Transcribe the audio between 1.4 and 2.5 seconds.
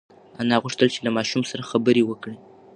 سره خبرې وکړي.